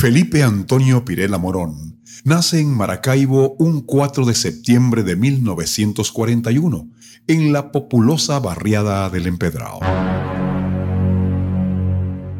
Felipe 0.00 0.42
Antonio 0.42 1.04
Pirela 1.04 1.36
Morón 1.36 2.00
nace 2.24 2.58
en 2.58 2.74
Maracaibo 2.74 3.54
un 3.58 3.82
4 3.82 4.24
de 4.24 4.34
septiembre 4.34 5.02
de 5.02 5.14
1941, 5.14 6.88
en 7.26 7.52
la 7.52 7.70
populosa 7.70 8.38
barriada 8.38 9.10
del 9.10 9.26
Empedrado. 9.26 9.80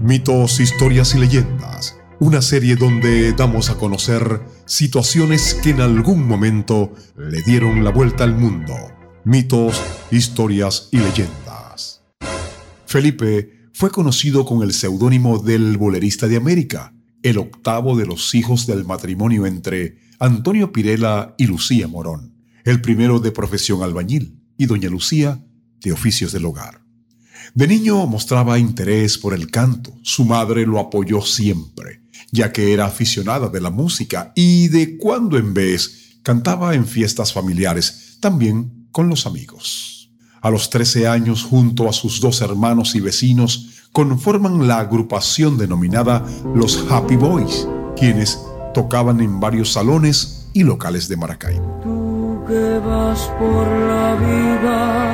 Mitos, 0.01 0.59
historias 0.59 1.15
y 1.15 1.19
leyendas, 1.19 1.99
una 2.19 2.41
serie 2.41 2.77
donde 2.77 3.35
damos 3.35 3.69
a 3.69 3.75
conocer 3.75 4.41
situaciones 4.65 5.53
que 5.53 5.69
en 5.69 5.83
algún 5.83 6.27
momento 6.27 6.95
le 7.19 7.43
dieron 7.43 7.85
la 7.85 7.91
vuelta 7.91 8.25
al 8.25 8.35
mundo. 8.39 8.75
Mitos, 9.25 9.79
historias 10.11 10.89
y 10.93 10.97
leyendas. 10.97 12.05
Felipe 12.87 13.69
fue 13.75 13.91
conocido 13.91 14.47
con 14.47 14.63
el 14.63 14.73
seudónimo 14.73 15.41
del 15.41 15.77
Bolerista 15.77 16.27
de 16.27 16.39
América 16.39 16.95
el 17.23 17.39
octavo 17.39 17.97
de 17.97 18.07
los 18.07 18.35
hijos 18.35 18.67
del 18.67 18.85
matrimonio 18.85 19.47
entre 19.47 19.99
Antonio 20.19 20.73
Pirela 20.73 21.35
y 21.39 21.47
Lucía 21.47 21.89
Morón, 21.89 22.35
el 22.65 22.81
primero 22.81 23.21
de 23.21 23.33
profesión 23.33 23.83
albañil 23.83 24.41
y 24.57 24.67
doña 24.67 24.89
Lucía 24.89 25.45
de 25.81 25.93
oficios 25.93 26.33
del 26.33 26.45
hogar. 26.45 26.83
De 27.55 27.67
niño 27.67 28.07
mostraba 28.07 28.59
interés 28.59 29.19
por 29.19 29.35
el 29.35 29.51
canto, 29.51 29.93
su 30.03 30.25
madre 30.25 30.67
lo 30.67 30.79
apoyó 30.79 31.23
siempre, 31.23 32.03
ya 32.31 32.53
que 32.53 32.73
era 32.73 32.87
aficionada 32.87 33.49
de 33.49 33.61
la 33.61 33.71
música 33.71 34.33
y 34.37 34.69
de 34.69 34.97
cuando 34.99 35.37
en 35.37 35.53
vez 35.53 36.19
cantaba 36.23 36.75
en 36.75 36.87
fiestas 36.87 37.33
familiares, 37.33 38.19
también 38.21 38.89
con 38.93 39.09
los 39.09 39.27
amigos. 39.27 40.13
A 40.43 40.51
los 40.51 40.71
13 40.71 41.09
años, 41.09 41.43
junto 41.43 41.89
a 41.89 41.93
sus 41.93 42.21
dos 42.21 42.41
hermanos 42.41 42.95
y 42.95 43.01
vecinos, 43.01 43.70
conforman 43.93 44.69
la 44.69 44.79
agrupación 44.79 45.59
denominada 45.59 46.25
los 46.55 46.87
Happy 46.91 47.17
Boys, 47.17 47.69
quienes 47.97 48.41
tocaban 48.75 49.21
en 49.21 49.41
varios 49.41 49.73
salones 49.73 50.49
y 50.53 50.63
locales 50.63 51.09
de 51.09 51.17
Maracaibo. 51.17 51.81
Tú 51.83 52.43
que 52.47 52.79
vas 52.85 53.21
por 53.39 53.67
la 53.67 54.15
vida 54.17 55.11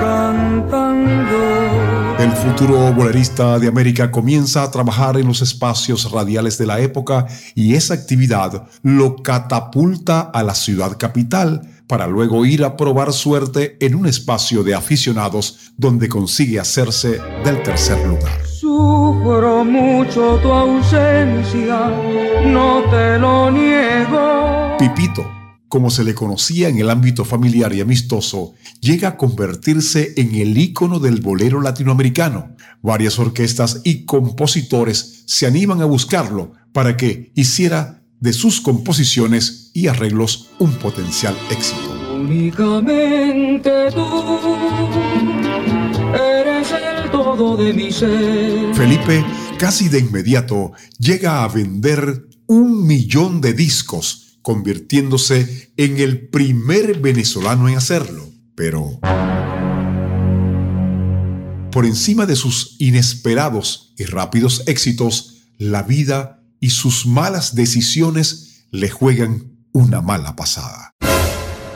cantando. 0.00 1.79
El 2.20 2.32
futuro 2.32 2.92
bolerista 2.92 3.58
de 3.58 3.66
América 3.66 4.10
comienza 4.10 4.62
a 4.62 4.70
trabajar 4.70 5.16
en 5.16 5.26
los 5.26 5.40
espacios 5.40 6.12
radiales 6.12 6.58
de 6.58 6.66
la 6.66 6.78
época 6.78 7.26
y 7.54 7.76
esa 7.76 7.94
actividad 7.94 8.68
lo 8.82 9.16
catapulta 9.16 10.20
a 10.20 10.42
la 10.42 10.54
ciudad 10.54 10.98
capital 10.98 11.62
para 11.86 12.06
luego 12.06 12.44
ir 12.44 12.62
a 12.62 12.76
probar 12.76 13.14
suerte 13.14 13.78
en 13.80 13.94
un 13.94 14.04
espacio 14.04 14.62
de 14.62 14.74
aficionados 14.74 15.72
donde 15.78 16.10
consigue 16.10 16.60
hacerse 16.60 17.22
del 17.42 17.62
tercer 17.62 18.06
lugar. 18.06 18.46
Sufro 18.46 19.64
mucho 19.64 20.38
tu 20.42 20.52
ausencia, 20.52 21.88
no 22.44 22.82
te 22.90 23.18
lo 23.18 23.50
niego. 23.50 24.76
Pipito, 24.78 25.39
como 25.70 25.88
se 25.88 26.02
le 26.02 26.14
conocía 26.14 26.68
en 26.68 26.78
el 26.78 26.90
ámbito 26.90 27.24
familiar 27.24 27.72
y 27.72 27.80
amistoso, 27.80 28.54
llega 28.80 29.08
a 29.08 29.16
convertirse 29.16 30.14
en 30.16 30.34
el 30.34 30.58
ícono 30.58 30.98
del 30.98 31.20
bolero 31.20 31.60
latinoamericano. 31.60 32.56
Varias 32.82 33.20
orquestas 33.20 33.80
y 33.84 34.04
compositores 34.04 35.22
se 35.26 35.46
animan 35.46 35.80
a 35.80 35.84
buscarlo 35.84 36.54
para 36.72 36.96
que 36.96 37.30
hiciera 37.36 38.02
de 38.18 38.32
sus 38.32 38.60
composiciones 38.60 39.70
y 39.72 39.86
arreglos 39.86 40.48
un 40.58 40.72
potencial 40.72 41.36
éxito. 41.50 42.16
Únicamente 42.16 43.70
tú 43.94 44.50
eres 46.12 46.68
el 46.72 47.10
todo 47.12 47.56
de 47.56 47.72
mi 47.72 47.92
ser. 47.92 48.74
Felipe 48.74 49.24
casi 49.56 49.88
de 49.88 50.00
inmediato 50.00 50.72
llega 50.98 51.44
a 51.44 51.48
vender 51.48 52.26
un 52.48 52.84
millón 52.84 53.40
de 53.40 53.52
discos, 53.52 54.29
convirtiéndose 54.42 55.72
en 55.76 55.98
el 55.98 56.28
primer 56.28 57.00
venezolano 57.00 57.68
en 57.68 57.76
hacerlo. 57.76 58.28
Pero 58.54 59.00
por 61.70 61.86
encima 61.86 62.26
de 62.26 62.36
sus 62.36 62.76
inesperados 62.78 63.94
y 63.96 64.04
rápidos 64.04 64.64
éxitos, 64.66 65.44
la 65.56 65.82
vida 65.82 66.42
y 66.58 66.70
sus 66.70 67.06
malas 67.06 67.54
decisiones 67.54 68.66
le 68.70 68.90
juegan 68.90 69.56
una 69.72 70.00
mala 70.00 70.36
pasada. 70.36 70.90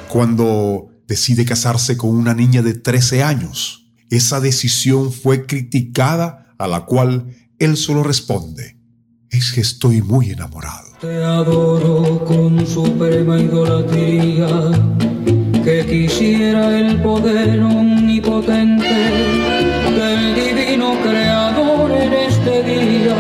Cuando 0.09 0.89
decide 1.07 1.45
casarse 1.45 1.97
con 1.97 2.11
una 2.11 2.35
niña 2.35 2.63
de 2.63 2.75
13 2.75 3.23
años, 3.23 3.93
esa 4.11 4.41
decisión 4.41 5.13
fue 5.13 5.47
criticada 5.47 6.55
a 6.59 6.67
la 6.67 6.85
cual 6.87 7.35
él 7.59 7.77
solo 7.77 8.03
responde, 8.03 8.79
es 9.31 9.53
que 9.53 9.61
estoy 9.61 10.03
muy 10.03 10.31
enamorado. 10.31 10.94
Te 11.05 11.23
adoro 11.23 12.25
con 12.25 12.67
suprema 12.67 13.39
idolatría, 13.39 14.49
que 15.63 15.85
quisiera 15.85 16.79
el 16.79 17.03
poder 17.03 17.61
omnipotente 17.61 18.89
del 19.99 20.35
divino 20.35 20.95
creador 21.03 21.93
en 21.93 22.11
este 22.15 22.63
día 22.63 23.17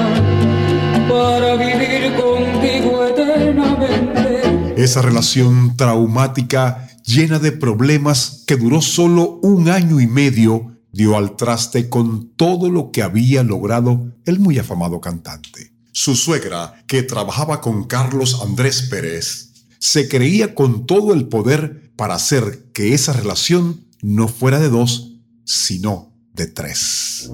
para 1.11 1.56
vivir 1.56 2.15
contigo 2.15 3.05
eternamente. 3.05 4.83
Esa 4.83 5.03
relación 5.03 5.77
traumática, 5.77 6.89
llena 7.05 7.39
de 7.39 7.53
problemas, 7.53 8.44
que 8.47 8.56
duró 8.56 8.81
solo 8.81 9.41
un 9.43 9.69
año 9.69 10.00
y 10.00 10.06
medio, 10.06 10.78
dio 10.91 11.19
al 11.19 11.37
traste 11.37 11.91
con 11.91 12.31
todo 12.31 12.71
lo 12.71 12.93
que 12.93 13.03
había 13.03 13.43
logrado 13.43 14.11
el 14.25 14.41
muy 14.41 14.59
afamado 14.59 15.03
cantante. 15.03 15.74
Su 15.97 16.16
suegra, 16.16 16.82
que 16.88 17.05
trabajaba 17.05 17.60
con 17.60 17.84
Carlos 17.84 18.41
Andrés 18.43 18.88
Pérez, 18.91 19.53
se 19.78 20.09
creía 20.09 20.56
con 20.56 20.87
todo 20.87 21.15
el 21.15 21.28
poder 21.28 21.93
para 21.94 22.16
hacer 22.16 22.72
que 22.72 22.94
esa 22.94 23.12
relación 23.12 23.87
no 24.03 24.27
fuera 24.27 24.59
de 24.59 24.71
dos, 24.71 25.21
sino 25.44 26.12
de 26.32 26.49
tres. 26.49 27.31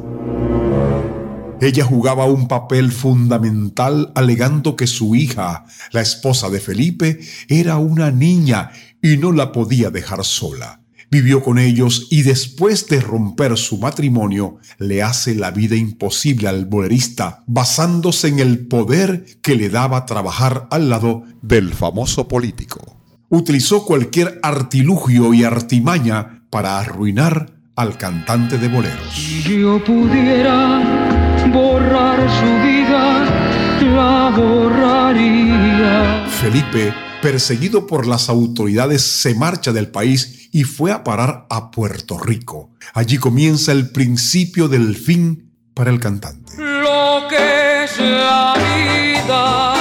Ella 1.62 1.86
jugaba 1.86 2.26
un 2.26 2.48
papel 2.48 2.92
fundamental 2.92 4.12
alegando 4.14 4.76
que 4.76 4.86
su 4.86 5.14
hija, 5.14 5.64
la 5.92 6.02
esposa 6.02 6.50
de 6.50 6.60
Felipe, 6.60 7.18
era 7.48 7.78
una 7.78 8.10
niña 8.10 8.72
y 9.00 9.16
no 9.16 9.32
la 9.32 9.52
podía 9.52 9.88
dejar 9.88 10.22
sola. 10.22 10.82
Vivió 11.10 11.42
con 11.42 11.58
ellos 11.58 12.06
y 12.08 12.22
después 12.22 12.86
de 12.86 13.00
romper 13.00 13.56
su 13.56 13.78
matrimonio 13.78 14.58
le 14.78 15.02
hace 15.02 15.34
la 15.34 15.50
vida 15.50 15.74
imposible 15.74 16.46
al 16.46 16.66
bolerista 16.66 17.42
basándose 17.48 18.28
en 18.28 18.38
el 18.38 18.68
poder 18.68 19.24
que 19.42 19.56
le 19.56 19.70
daba 19.70 20.06
trabajar 20.06 20.68
al 20.70 20.88
lado 20.88 21.24
del 21.42 21.74
famoso 21.74 22.28
político. 22.28 22.96
Utilizó 23.28 23.84
cualquier 23.84 24.38
artilugio 24.42 25.34
y 25.34 25.42
artimaña 25.42 26.44
para 26.48 26.78
arruinar 26.78 27.54
al 27.74 27.96
cantante 27.96 28.58
de 28.58 28.68
boleros. 28.68 29.12
Si 29.12 29.42
yo 29.42 29.82
pudiera 29.82 30.80
borrar 31.52 32.18
su 32.38 32.50
vida, 32.66 33.24
la 33.94 34.30
borraría. 34.36 36.26
Felipe, 36.28 36.92
perseguido 37.20 37.86
por 37.86 38.06
las 38.06 38.28
autoridades, 38.28 39.00
se 39.02 39.34
marcha 39.34 39.72
del 39.72 39.88
país 39.88 40.48
y 40.52 40.64
fue 40.64 40.92
a 40.92 41.02
parar 41.04 41.46
a 41.50 41.70
Puerto 41.70 42.18
Rico. 42.18 42.70
Allí 42.94 43.18
comienza 43.18 43.72
el 43.72 43.90
principio 43.90 44.68
del 44.68 44.96
fin 44.96 45.52
para 45.74 45.90
el 45.90 46.00
cantante. 46.00 46.54
Lo 46.56 47.28
que 47.28 47.84
es 47.84 48.00
la 48.00 48.54
vida, 48.74 49.74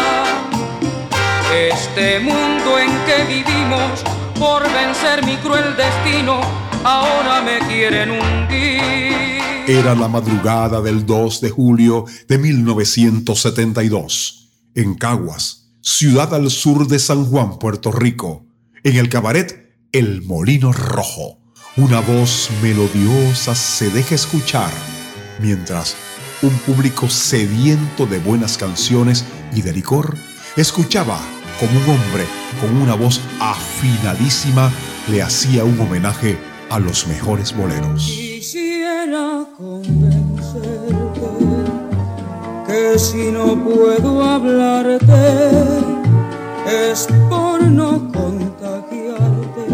este 1.51 2.19
mundo 2.19 2.77
en 2.79 2.89
que 3.05 3.23
vivimos, 3.27 4.03
por 4.37 4.63
vencer 4.71 5.25
mi 5.25 5.37
cruel 5.37 5.75
destino, 5.75 6.41
ahora 6.83 7.41
me 7.41 7.57
quieren 7.67 8.11
hundir. 8.11 9.39
Era 9.67 9.95
la 9.95 10.07
madrugada 10.07 10.81
del 10.81 11.03
2 11.05 11.41
de 11.41 11.49
julio 11.49 12.05
de 12.27 12.37
1972, 12.37 14.49
en 14.75 14.93
Caguas, 14.95 15.68
ciudad 15.81 16.33
al 16.33 16.49
sur 16.49 16.87
de 16.87 16.99
San 16.99 17.25
Juan, 17.25 17.59
Puerto 17.59 17.91
Rico, 17.91 18.45
en 18.83 18.97
el 18.97 19.09
cabaret 19.09 19.75
El 19.91 20.21
Molino 20.21 20.71
Rojo. 20.71 21.39
Una 21.77 22.01
voz 22.01 22.49
melodiosa 22.61 23.55
se 23.55 23.89
deja 23.89 24.15
escuchar, 24.15 24.71
mientras 25.39 25.95
un 26.41 26.51
público 26.59 27.09
sediento 27.09 28.05
de 28.05 28.19
buenas 28.19 28.57
canciones 28.57 29.25
y 29.53 29.61
de 29.61 29.73
licor 29.73 30.17
escuchaba 30.55 31.19
como 31.59 31.71
un 31.79 31.89
hombre 31.89 32.25
con 32.61 32.81
una 32.81 32.95
voz 32.95 33.21
afinadísima 33.39 34.71
le 35.09 35.21
hacía 35.21 35.63
un 35.63 35.79
homenaje 35.79 36.37
a 36.69 36.79
los 36.79 37.07
mejores 37.07 37.55
boleros. 37.55 38.05
Quisiera 38.05 39.45
si 42.97 43.31
no 43.31 43.63
puedo 43.63 44.23
hablarte 44.23 45.13
es 46.67 47.07
por 47.29 47.63
no 47.63 48.11
contagiarte 48.11 49.67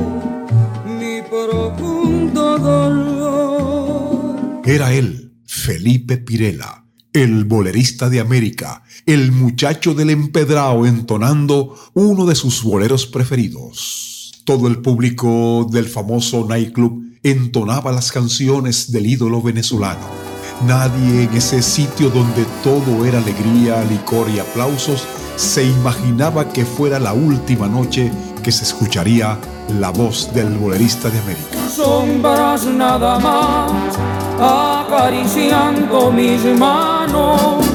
mi 0.85 1.21
profundo 1.29 2.57
dolor. 2.57 4.35
Era 4.65 4.93
él, 4.93 5.33
Felipe 5.45 6.17
Pirela, 6.17 6.85
el 7.13 7.45
bolerista 7.45 8.09
de 8.09 8.19
América, 8.19 8.83
el 9.05 9.31
muchacho 9.31 9.93
del 9.93 10.09
empedrado 10.09 10.85
entonando 10.85 11.75
uno 11.93 12.25
de 12.25 12.35
sus 12.35 12.63
boleros 12.63 13.05
preferidos. 13.05 14.33
Todo 14.45 14.67
el 14.67 14.81
público 14.81 15.67
del 15.71 15.87
famoso 15.87 16.45
nightclub 16.47 17.03
entonaba 17.23 17.91
las 17.91 18.11
canciones 18.11 18.91
del 18.91 19.07
ídolo 19.07 19.41
venezolano. 19.41 20.34
Nadie 20.63 21.23
en 21.23 21.33
ese 21.33 21.61
sitio 21.61 22.09
donde 22.09 22.45
todo 22.63 23.05
era 23.05 23.17
alegría, 23.17 23.83
licor 23.83 24.29
y 24.29 24.39
aplausos 24.39 25.05
se 25.35 25.65
imaginaba 25.65 26.47
que 26.47 26.65
fuera 26.65 26.97
la 26.99 27.13
última 27.13 27.67
noche 27.67 28.11
que 28.41 28.51
se 28.51 28.63
escucharía 28.63 29.37
la 29.79 29.89
voz 29.89 30.33
del 30.33 30.57
bolerista 30.57 31.09
de 31.09 31.19
América. 31.19 31.57
Sombras 31.69 32.65
nada 32.65 33.19
más 33.19 33.97
acariciando 34.39 36.11
mis 36.11 36.43
manos, 36.57 37.65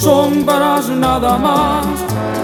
sombras 0.00 0.88
nada 0.88 1.36
más 1.36 1.86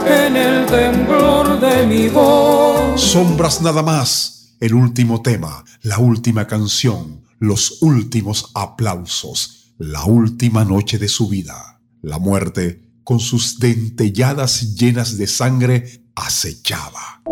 en 0.07 0.37
el 0.37 0.67
temblor 0.67 1.59
de 1.59 1.87
mi 1.87 2.09
voz. 2.09 3.01
Sombras 3.01 3.63
nada 3.63 3.83
más, 3.83 4.57
el 4.61 4.75
último 4.75 5.23
tema, 5.23 5.65
la 5.83 5.99
última 5.99 6.47
canción, 6.47 7.23
los 7.39 7.83
últimos 7.83 8.51
aplausos, 8.55 9.66
la 9.79 10.05
última 10.05 10.65
noche 10.65 10.99
de 10.99 11.09
su 11.09 11.29
vida. 11.29 11.81
La 12.03 12.19
muerte, 12.19 12.91
con 13.05 13.21
sus 13.21 13.59
dentelladas 13.59 14.75
llenas 14.75 15.19
de 15.19 15.27
sangre, 15.27 16.07
acechaba. 16.15 17.23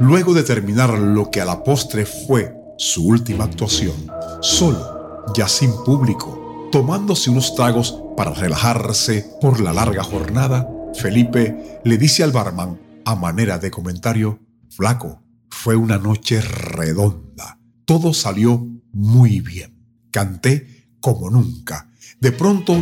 Luego 0.00 0.32
de 0.32 0.42
terminar 0.42 0.98
lo 0.98 1.30
que 1.30 1.40
a 1.40 1.44
la 1.44 1.62
postre 1.62 2.06
fue 2.06 2.54
su 2.78 3.06
última 3.06 3.44
actuación, 3.44 3.96
solo, 4.40 5.24
ya 5.34 5.48
sin 5.48 5.72
público, 5.84 6.68
tomándose 6.70 7.30
unos 7.30 7.54
tragos 7.54 8.00
para 8.16 8.32
relajarse 8.32 9.36
por 9.40 9.60
la 9.60 9.72
larga 9.72 10.04
jornada, 10.04 10.68
Felipe 10.94 11.80
le 11.84 11.98
dice 11.98 12.22
al 12.22 12.32
barman, 12.32 12.78
a 13.04 13.14
manera 13.14 13.58
de 13.58 13.70
comentario, 13.70 14.38
Flaco, 14.70 15.22
fue 15.60 15.74
una 15.74 15.98
noche 15.98 16.40
redonda. 16.40 17.58
Todo 17.84 18.14
salió 18.14 18.64
muy 18.92 19.40
bien. 19.40 19.74
Canté 20.12 20.92
como 21.00 21.30
nunca. 21.30 21.90
De 22.20 22.30
pronto, 22.30 22.80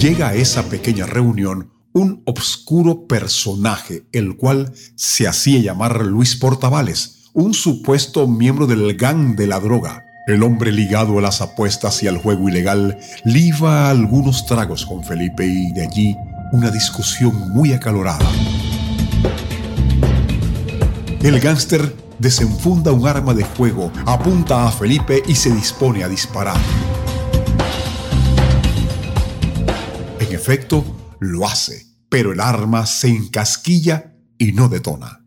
llega 0.00 0.30
a 0.30 0.34
esa 0.34 0.68
pequeña 0.68 1.06
reunión 1.06 1.70
un 1.92 2.22
obscuro 2.26 3.06
personaje, 3.06 4.08
el 4.10 4.36
cual 4.36 4.72
se 4.96 5.28
hacía 5.28 5.60
llamar 5.60 6.04
Luis 6.04 6.34
Portavales, 6.34 7.30
un 7.34 7.54
supuesto 7.54 8.26
miembro 8.26 8.66
del 8.66 8.96
gang 8.96 9.36
de 9.36 9.46
la 9.46 9.60
droga. 9.60 10.06
El 10.26 10.42
hombre 10.42 10.72
ligado 10.72 11.20
a 11.20 11.22
las 11.22 11.40
apuestas 11.40 12.02
y 12.02 12.08
al 12.08 12.18
juego 12.18 12.48
ilegal 12.48 12.98
liba 13.24 13.90
algunos 13.90 14.44
tragos 14.44 14.84
con 14.84 15.04
Felipe 15.04 15.46
y 15.46 15.72
de 15.72 15.86
allí 15.86 16.16
una 16.50 16.72
discusión 16.72 17.48
muy 17.50 17.72
acalorada. 17.72 18.28
El 21.22 21.40
gángster 21.40 21.96
desenfunda 22.20 22.92
un 22.92 23.06
arma 23.08 23.34
de 23.34 23.44
fuego, 23.44 23.92
apunta 24.06 24.68
a 24.68 24.70
Felipe 24.70 25.20
y 25.26 25.34
se 25.34 25.50
dispone 25.50 26.04
a 26.04 26.08
disparar. 26.08 26.56
En 30.20 30.32
efecto, 30.32 30.84
lo 31.18 31.44
hace, 31.44 31.86
pero 32.08 32.32
el 32.32 32.38
arma 32.38 32.86
se 32.86 33.08
encasquilla 33.08 34.14
y 34.38 34.52
no 34.52 34.68
detona. 34.68 35.24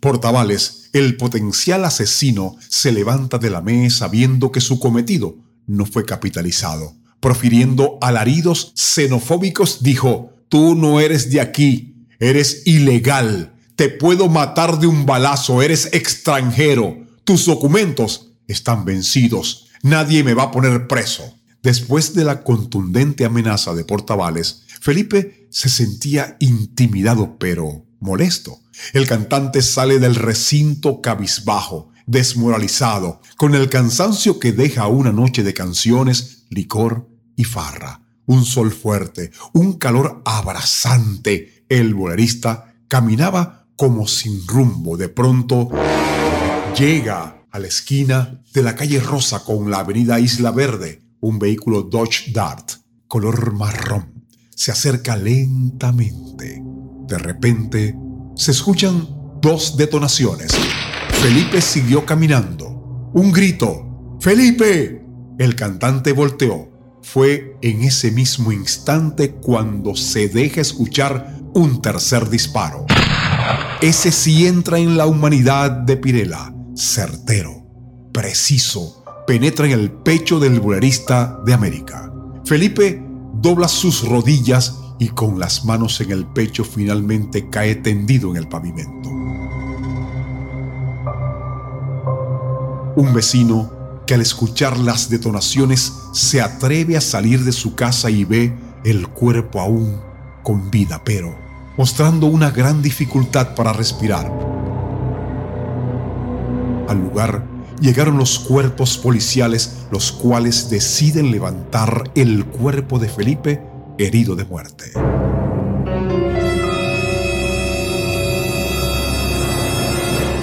Portavales, 0.00 0.90
el 0.92 1.16
potencial 1.16 1.86
asesino, 1.86 2.56
se 2.68 2.92
levanta 2.92 3.38
de 3.38 3.48
la 3.48 3.62
mesa 3.62 4.06
viendo 4.06 4.52
que 4.52 4.60
su 4.60 4.78
cometido 4.78 5.36
no 5.66 5.86
fue 5.86 6.04
capitalizado. 6.04 6.94
Profiriendo 7.20 7.96
alaridos 8.02 8.72
xenofóbicos, 8.76 9.82
dijo, 9.82 10.34
tú 10.50 10.74
no 10.74 11.00
eres 11.00 11.30
de 11.30 11.40
aquí, 11.40 12.06
eres 12.18 12.66
ilegal, 12.66 13.54
te 13.80 13.88
puedo 13.88 14.28
matar 14.28 14.78
de 14.78 14.86
un 14.86 15.06
balazo, 15.06 15.62
eres 15.62 15.88
extranjero, 15.92 16.98
tus 17.24 17.46
documentos 17.46 18.32
están 18.46 18.84
vencidos, 18.84 19.68
nadie 19.82 20.22
me 20.22 20.34
va 20.34 20.42
a 20.42 20.50
poner 20.50 20.86
preso. 20.86 21.38
Después 21.62 22.12
de 22.12 22.24
la 22.24 22.44
contundente 22.44 23.24
amenaza 23.24 23.72
de 23.72 23.86
Portavales, 23.86 24.64
Felipe 24.82 25.48
se 25.50 25.70
sentía 25.70 26.36
intimidado 26.40 27.38
pero 27.38 27.86
molesto. 28.00 28.60
El 28.92 29.06
cantante 29.06 29.62
sale 29.62 29.98
del 29.98 30.14
recinto 30.14 31.00
cabizbajo, 31.00 31.88
desmoralizado, 32.04 33.22
con 33.38 33.54
el 33.54 33.70
cansancio 33.70 34.38
que 34.38 34.52
deja 34.52 34.88
una 34.88 35.10
noche 35.10 35.42
de 35.42 35.54
canciones, 35.54 36.44
licor 36.50 37.08
y 37.34 37.44
farra. 37.44 38.02
Un 38.26 38.44
sol 38.44 38.72
fuerte, 38.72 39.30
un 39.54 39.78
calor 39.78 40.20
abrasante. 40.26 41.64
El 41.70 41.94
bolerista 41.94 42.74
caminaba 42.88 43.59
como 43.80 44.06
sin 44.06 44.46
rumbo. 44.46 44.98
De 44.98 45.08
pronto 45.08 45.70
llega 46.78 47.46
a 47.50 47.58
la 47.58 47.66
esquina 47.66 48.42
de 48.52 48.62
la 48.62 48.76
calle 48.76 49.00
Rosa 49.00 49.42
con 49.42 49.70
la 49.70 49.78
avenida 49.78 50.20
Isla 50.20 50.50
Verde 50.50 51.00
un 51.20 51.38
vehículo 51.38 51.80
Dodge 51.80 52.30
Dart, 52.30 52.72
color 53.08 53.54
marrón, 53.54 54.26
se 54.54 54.70
acerca 54.70 55.16
lentamente. 55.16 56.62
De 57.06 57.16
repente, 57.16 57.96
se 58.36 58.50
escuchan 58.50 59.08
dos 59.40 59.78
detonaciones. 59.78 60.52
Felipe 61.22 61.62
siguió 61.62 62.04
caminando. 62.04 62.68
Un 63.14 63.32
grito. 63.32 64.18
¡Felipe! 64.20 65.06
El 65.38 65.56
cantante 65.56 66.12
volteó. 66.12 66.68
Fue 67.02 67.56
en 67.62 67.82
ese 67.84 68.10
mismo 68.10 68.52
instante 68.52 69.30
cuando 69.30 69.96
se 69.96 70.28
deja 70.28 70.60
escuchar 70.60 71.40
un 71.54 71.80
tercer 71.80 72.28
disparo. 72.28 72.84
Ese 73.82 74.12
sí 74.12 74.46
entra 74.46 74.78
en 74.78 74.98
la 74.98 75.06
humanidad 75.06 75.70
de 75.70 75.96
Pirela, 75.96 76.54
certero, 76.76 77.64
preciso, 78.12 79.02
penetra 79.26 79.64
en 79.64 79.72
el 79.72 79.90
pecho 79.90 80.38
del 80.38 80.60
bolerista 80.60 81.40
de 81.46 81.54
América. 81.54 82.12
Felipe 82.44 83.02
dobla 83.36 83.68
sus 83.68 84.06
rodillas 84.06 84.78
y 84.98 85.08
con 85.08 85.38
las 85.38 85.64
manos 85.64 85.98
en 86.02 86.10
el 86.10 86.26
pecho 86.26 86.62
finalmente 86.62 87.48
cae 87.48 87.76
tendido 87.76 88.30
en 88.30 88.36
el 88.36 88.48
pavimento. 88.48 89.08
Un 92.96 93.14
vecino 93.14 94.02
que 94.06 94.12
al 94.12 94.20
escuchar 94.20 94.78
las 94.78 95.08
detonaciones 95.08 95.90
se 96.12 96.42
atreve 96.42 96.98
a 96.98 97.00
salir 97.00 97.44
de 97.44 97.52
su 97.52 97.74
casa 97.74 98.10
y 98.10 98.24
ve 98.24 98.54
el 98.84 99.08
cuerpo 99.08 99.58
aún 99.58 99.98
con 100.42 100.70
vida, 100.70 101.00
pero 101.02 101.49
mostrando 101.76 102.26
una 102.26 102.50
gran 102.50 102.82
dificultad 102.82 103.54
para 103.54 103.72
respirar. 103.72 104.30
Al 106.88 106.98
lugar 106.98 107.44
llegaron 107.80 108.18
los 108.18 108.38
cuerpos 108.38 108.98
policiales, 108.98 109.86
los 109.90 110.12
cuales 110.12 110.70
deciden 110.70 111.30
levantar 111.30 112.10
el 112.14 112.44
cuerpo 112.46 112.98
de 112.98 113.08
Felipe 113.08 113.62
herido 113.98 114.36
de 114.36 114.44
muerte. 114.44 114.92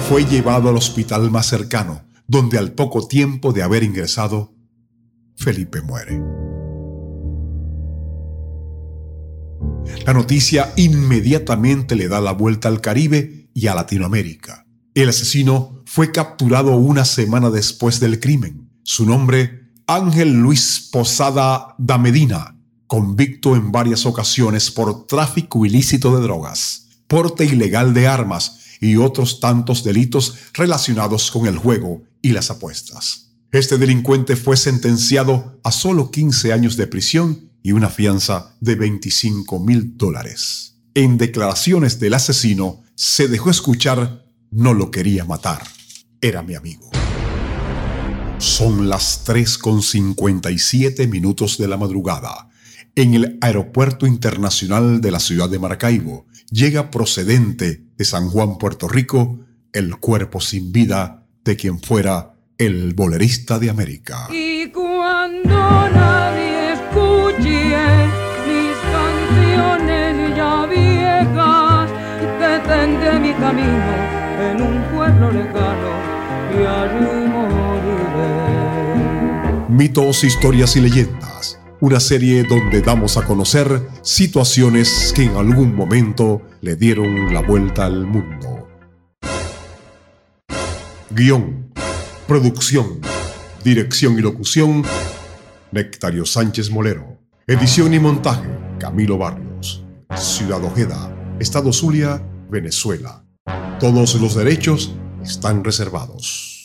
Fue 0.08 0.24
llevado 0.24 0.70
al 0.70 0.76
hospital 0.76 1.30
más 1.30 1.46
cercano, 1.46 2.02
donde 2.26 2.58
al 2.58 2.72
poco 2.72 3.06
tiempo 3.06 3.52
de 3.52 3.62
haber 3.62 3.82
ingresado, 3.82 4.54
Felipe 5.36 5.82
muere. 5.82 6.47
La 10.06 10.12
noticia 10.14 10.72
inmediatamente 10.76 11.94
le 11.94 12.08
da 12.08 12.20
la 12.20 12.32
vuelta 12.32 12.68
al 12.68 12.80
Caribe 12.80 13.50
y 13.54 13.66
a 13.66 13.74
Latinoamérica. 13.74 14.66
El 14.94 15.08
asesino 15.08 15.82
fue 15.84 16.12
capturado 16.12 16.76
una 16.76 17.04
semana 17.04 17.50
después 17.50 18.00
del 18.00 18.20
crimen. 18.20 18.70
Su 18.82 19.04
nombre, 19.04 19.70
Ángel 19.86 20.32
Luis 20.40 20.88
Posada 20.90 21.74
da 21.78 21.98
Medina, 21.98 22.56
convicto 22.86 23.54
en 23.54 23.70
varias 23.70 24.06
ocasiones 24.06 24.70
por 24.70 25.06
tráfico 25.06 25.64
ilícito 25.66 26.16
de 26.16 26.22
drogas, 26.22 26.88
porte 27.06 27.44
ilegal 27.44 27.94
de 27.94 28.06
armas 28.06 28.60
y 28.80 28.96
otros 28.96 29.40
tantos 29.40 29.84
delitos 29.84 30.36
relacionados 30.54 31.30
con 31.30 31.46
el 31.46 31.58
juego 31.58 32.02
y 32.22 32.30
las 32.30 32.50
apuestas. 32.50 33.34
Este 33.50 33.78
delincuente 33.78 34.36
fue 34.36 34.56
sentenciado 34.56 35.58
a 35.64 35.72
solo 35.72 36.10
15 36.10 36.52
años 36.52 36.76
de 36.76 36.86
prisión 36.86 37.47
y 37.62 37.72
una 37.72 37.88
fianza 37.88 38.54
de 38.60 38.74
25 38.74 39.60
mil 39.60 39.96
dólares. 39.96 40.76
En 40.94 41.18
declaraciones 41.18 42.00
del 42.00 42.14
asesino 42.14 42.82
se 42.94 43.28
dejó 43.28 43.50
escuchar 43.50 44.24
no 44.50 44.74
lo 44.74 44.90
quería 44.90 45.24
matar. 45.24 45.62
Era 46.20 46.42
mi 46.42 46.54
amigo. 46.54 46.90
Son 48.38 48.88
las 48.88 49.24
3 49.24 49.58
con 49.58 49.82
57 49.82 51.06
minutos 51.06 51.58
de 51.58 51.68
la 51.68 51.76
madrugada. 51.76 52.48
En 52.94 53.14
el 53.14 53.38
Aeropuerto 53.40 54.06
Internacional 54.06 55.00
de 55.00 55.10
la 55.10 55.20
ciudad 55.20 55.48
de 55.48 55.58
Maracaibo 55.58 56.26
llega 56.50 56.90
procedente 56.90 57.84
de 57.96 58.04
San 58.04 58.28
Juan, 58.30 58.58
Puerto 58.58 58.88
Rico, 58.88 59.38
el 59.72 59.96
cuerpo 59.98 60.40
sin 60.40 60.72
vida 60.72 61.26
de 61.44 61.56
quien 61.56 61.80
fuera 61.80 62.34
el 62.58 62.94
bolerista 62.94 63.58
de 63.58 63.70
América. 63.70 64.28
Y 64.32 64.68
cuando 64.70 65.54
mis 67.38 68.76
canciones 68.92 70.36
ya 70.36 70.66
viejas, 70.66 71.90
tendré 72.66 73.18
mi 73.18 73.32
camino 73.34 73.94
en 74.40 74.62
un 74.62 74.82
pueblo 74.94 75.30
lejano 75.30 75.92
y 76.52 76.56
allí 76.64 77.28
moriré. 77.28 78.48
Mitos, 79.68 80.24
historias 80.24 80.76
y 80.76 80.80
leyendas. 80.80 81.60
Una 81.80 82.00
serie 82.00 82.42
donde 82.42 82.80
damos 82.82 83.16
a 83.16 83.24
conocer 83.24 83.82
situaciones 84.02 85.12
que 85.14 85.24
en 85.24 85.36
algún 85.36 85.76
momento 85.76 86.42
le 86.60 86.74
dieron 86.74 87.32
la 87.32 87.40
vuelta 87.40 87.86
al 87.86 88.04
mundo. 88.04 88.66
Guión, 91.10 91.72
producción, 92.26 93.00
dirección 93.62 94.18
y 94.18 94.22
locución, 94.22 94.82
Nectario 95.70 96.26
Sánchez 96.26 96.70
Molero. 96.70 97.17
Edición 97.50 97.94
y 97.94 97.98
montaje, 97.98 98.46
Camilo 98.78 99.16
Barrios. 99.16 99.82
Ciudad 100.14 100.62
Ojeda, 100.62 101.10
Estado 101.40 101.72
Zulia, 101.72 102.22
Venezuela. 102.50 103.24
Todos 103.80 104.16
los 104.16 104.34
derechos 104.34 104.94
están 105.22 105.64
reservados. 105.64 106.57